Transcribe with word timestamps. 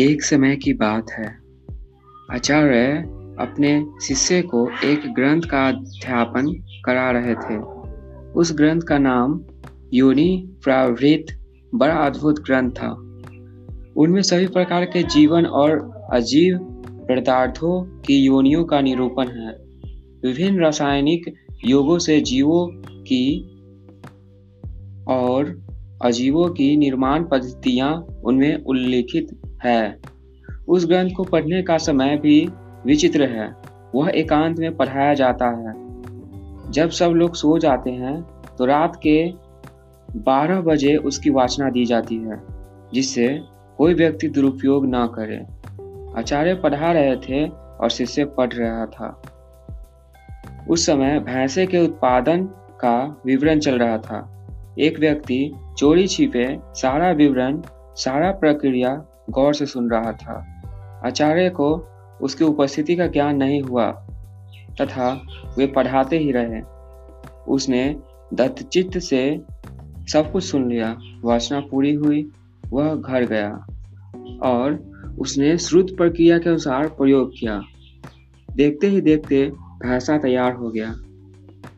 एक 0.00 0.22
समय 0.22 0.56
की 0.56 0.72
बात 0.72 1.10
है। 1.10 1.38
आचार्य 2.30 2.96
अपने 3.40 3.86
शिष्य 4.02 4.42
को 4.42 4.70
एक 4.84 5.14
ग्रंथ 5.14 5.42
का 5.42 5.68
अध्यापन 5.68 6.52
करा 6.84 7.10
रहे 7.10 7.34
थे। 7.34 7.56
उस 8.32 8.56
ग्रंथ 8.56 8.80
का 8.80 8.98
नाम 8.98 9.44
योनि 9.94 10.50
प्रावृत 10.64 11.26
बड़ा 11.74 11.94
अद्भुत 11.94 12.40
ग्रंथ 12.40 12.70
था। 12.70 12.90
उनमें 13.96 14.22
सभी 14.22 14.46
प्रकार 14.46 14.84
के 14.84 15.02
जीवन 15.02 15.46
और 15.46 15.92
अजीव 16.12 16.58
पदार्थों 17.10 18.00
की 18.00 18.16
योनियों 18.16 18.64
का 18.64 18.80
निरूपण 18.80 19.28
है। 19.28 19.52
विभिन्न 20.22 20.60
रासायनिक 20.60 21.34
योगों 21.64 21.98
से 21.98 22.20
जीवों 22.20 22.66
की 23.02 23.42
और 25.08 25.66
अजीवों 26.02 26.48
की 26.48 26.76
निर्माण 26.76 27.24
पद्धतियाँ 27.24 28.06
उनमें 28.24 28.64
उल्लिखित 28.64 29.39
है। 29.64 29.98
उस 30.68 30.86
ग्रंथ 30.86 31.10
को 31.16 31.24
पढ़ने 31.24 31.62
का 31.62 31.76
समय 31.78 32.16
भी 32.16 32.48
विचित्र 32.86 33.28
है। 33.28 33.50
वह 33.94 34.10
एकांत 34.10 34.58
में 34.58 34.76
पढ़ाया 34.76 35.14
जाता 35.14 35.46
है। 35.58 35.74
जब 36.70 36.90
सब 36.90 37.10
लोग 37.10 37.34
सो 37.34 37.58
जाते 37.58 37.90
हैं 37.90 38.20
तो 38.58 38.64
रात 38.64 39.00
के 39.06 39.32
12 40.16 40.60
बजे 40.60 40.96
उसकी 40.96 41.30
वाचना 41.30 41.70
दी 41.70 41.84
जाती 41.84 42.16
है, 42.16 42.40
जिससे 42.94 43.28
कोई 43.78 43.94
व्यक्ति 43.94 44.28
दुरुपयोग 44.28 44.86
ना 44.86 45.06
करे। 45.06 45.36
आचार्य 46.18 46.54
पढ़ा 46.54 46.92
रहे 46.92 47.16
थे 47.16 47.46
और 47.48 47.90
शिष्य 47.90 48.24
पढ़ 48.24 48.52
रहा 48.52 48.86
था। 48.86 49.22
उस 50.70 50.86
समय 50.86 51.18
भैंसे 51.18 51.66
के 51.66 51.78
उत्पादन 51.78 52.44
का 52.80 53.22
विवरण 53.26 53.58
चल 53.58 53.78
रहा 53.78 53.98
था। 53.98 54.46
एक 54.78 54.98
व्यक्ति 55.00 55.52
चोरी 55.78 56.06
छिपे 56.06 56.58
सारा 56.74 57.10
विवरण, 57.10 57.62
सारा 57.96 58.30
प्रक्रिया 58.30 58.94
गौर 59.30 59.54
से 59.54 59.66
सुन 59.66 59.90
रहा 59.90 60.12
था। 60.12 60.34
आचार्य 61.06 61.48
को 61.50 61.74
उसकी 62.22 62.44
उपस्थिति 62.44 62.96
का 62.96 63.06
ज्ञान 63.06 63.36
नहीं 63.36 63.62
हुआ 63.62 63.90
तथा 64.80 65.22
वे 65.58 65.66
पढ़ाते 65.66 66.18
ही 66.18 66.32
रहे। 66.32 66.60
उसने 67.48 67.96
दत्तचित्त 68.34 68.98
से 68.98 69.40
सब 70.12 70.30
कुछ 70.32 70.44
सुन 70.44 70.68
लिया। 70.70 70.96
वासना 71.24 71.60
पूरी 71.60 71.94
हुई, 71.94 72.26
वह 72.66 72.94
घर 72.94 73.24
गया 73.24 73.50
और 74.42 74.78
उसने 75.18 75.56
श्रुत 75.58 75.96
प्रक्रिया 75.96 76.38
के 76.38 76.48
अनुसार 76.48 76.88
प्रयोग 76.88 77.32
किया। 77.40 77.60
देखते 78.48 78.86
ही 78.86 79.00
देखते 79.00 79.44
भैंसा 79.82 80.18
तैयार 80.18 80.52
हो 80.52 80.70
गया। 80.70 80.94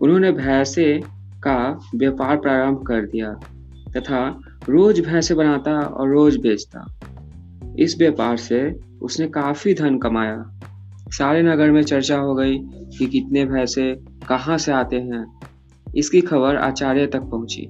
उन्होंने 0.00 0.32
भैंसे 0.32 1.00
का 1.42 1.80
व्यापार 1.94 2.36
प्रारंभ 2.36 2.84
कर 2.86 3.06
दिया 3.06 3.32
तथा 3.96 4.40
रोज 4.68 5.00
भैंसे 5.00 5.34
बनाता 5.34 5.72
और 5.72 6.10
रोज 6.10 6.36
बेचता। 6.36 6.86
इस 7.78 7.98
व्यापार 7.98 8.36
से 8.36 8.76
उसने 9.02 9.26
काफ़ी 9.26 9.74
धन 9.74 9.98
कमाया। 9.98 10.60
सारे 11.08 11.42
नगर 11.42 11.70
में 11.70 11.82
चर्चा 11.82 12.18
हो 12.18 12.34
गई 12.34 12.58
कि 12.98 13.06
कितने 13.06 13.44
भैंसे 13.44 13.94
कहाँ 14.28 14.58
से 14.58 14.72
आते 14.72 14.96
हैं। 14.96 15.40
इसकी 15.96 16.20
खबर 16.20 16.56
आचार्य 16.56 17.06
तक 17.06 17.20
पहुँची। 17.20 17.66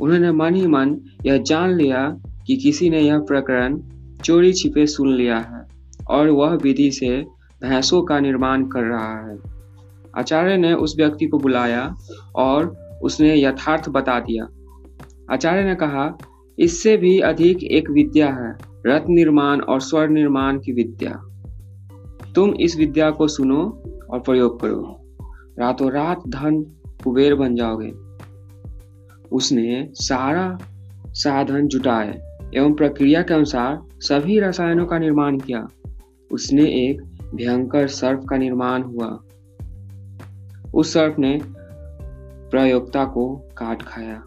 उन्होंने 0.00 0.32
मन 0.32 0.54
ही 0.54 0.66
मन 0.66 1.00
यह 1.26 1.36
जान 1.36 1.70
लिया 1.70 2.16
कि 2.46 2.56
किसी 2.56 2.90
ने 2.90 3.00
यह 3.00 3.18
प्रकरण 3.18 3.80
चोरी 4.24 4.52
छिपे 4.52 4.86
सुन 4.86 5.14
लिया 5.14 5.38
है 5.38 5.66
और 6.08 6.28
वह 6.28 6.54
विधि 6.54 6.90
से 6.90 7.22
भैंसों 7.62 8.02
का 8.02 8.20
निर्माण 8.20 8.64
कर 8.64 8.82
रहा 8.82 9.28
है। 9.28 9.38
आचार्य 10.18 10.56
ने 10.56 10.72
उस 10.72 10.94
व्यक्ति 10.96 11.26
को 11.26 11.38
बुलाया 11.38 11.94
और 12.36 12.76
उसने 13.02 13.42
यथार्थ 13.42 13.88
बता 13.88 14.20
दिया। 14.20 14.48
आचार्य 15.30 15.64
ने 15.64 15.74
कहा, 15.74 16.18
इससे 16.58 16.96
भी 16.96 17.18
अधिक 17.20 17.64
एक 17.64 17.90
विद्या 17.90 18.28
है। 18.28 18.75
रथ 18.86 19.00
निर्माण 19.08 19.60
और 19.60 19.80
स्वर 19.80 20.08
निर्माण 20.08 20.58
की 20.58 20.72
विद्या। 20.72 21.22
तुम 22.34 22.50
इस 22.50 22.76
विद्या 22.76 23.10
को 23.10 23.28
सुनो 23.28 23.82
और 24.10 24.20
प्रयोग 24.20 24.60
करो। 24.60 25.00
रातों 25.58 25.92
रात 25.92 26.22
धन 26.28 26.62
कुबेर 27.04 27.34
बन 27.34 27.54
जाओगे। 27.54 27.92
उसने 29.32 29.88
सारा 29.92 30.58
साधन 31.08 31.66
जुटाए 31.66 32.38
एवं 32.54 32.74
प्रक्रिया 32.74 33.22
के 33.22 33.34
अनुसार 33.34 33.82
सभी 34.00 34.40
रसायनों 34.40 34.86
का 34.86 34.98
निर्माण 34.98 35.38
किया। 35.38 35.68
उसने 36.32 36.64
एक 36.64 37.00
भयंकर 37.34 37.88
सर्प 37.88 38.24
का 38.30 38.36
निर्माण 38.36 38.82
हुआ। 38.82 39.20
उस 40.74 40.92
सर्प 40.92 41.18
ने 41.18 41.40
प्रयोक्ता 42.50 43.04
को 43.04 43.36
काट 43.36 43.82
खाया 43.82 44.22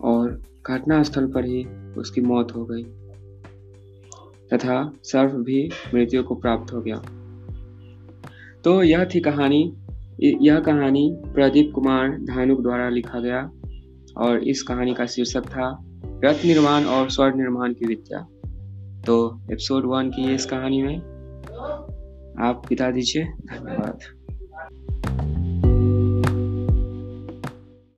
और 0.00 0.42
घटनास्थल 0.66 1.26
पर 1.26 1.44
ही 1.44 1.64
उसकी 1.96 2.20
मौत 2.20 2.56
हो 2.56 2.64
गई। 2.64 2.86
तथा 4.52 4.92
सर्व 5.02 5.30
भी 5.30 5.70
मृत्यु 5.94 6.22
को 6.22 6.34
प्राप्त 6.34 6.72
हो 6.72 6.80
गया। 6.80 7.02
तो 8.64 8.82
यह 8.82 9.04
थी 9.04 9.20
कहानी। 9.20 9.76
यह 10.22 10.60
कहानी 10.60 11.16
प्रदीप 11.34 11.72
कुमार 11.74 12.08
धानुक 12.08 12.62
द्वारा 12.62 12.88
लिखा 12.88 13.20
गया 13.20 13.50
और 14.16 14.44
इस 14.44 14.62
कहानी 14.62 14.94
का 14.94 15.06
शीर्षक 15.06 15.42
था, 15.42 15.84
रथ 16.24 16.44
निर्माण 16.44 16.84
और 16.84 17.10
स्वर्ण 17.10 17.36
निर्माण 17.36 17.72
की 17.72 17.86
विद्या। 17.86 18.28
तो 19.06 19.40
एपिसोड 19.52 19.84
वन 19.86 20.10
की 20.10 20.34
इस 20.34 20.46
कहानी 20.46 20.82
में 20.82 20.96
आप 22.40 22.62
बिता 22.68 22.90
दीजिए। 22.90 23.24
धन्यवाद। 23.24 23.98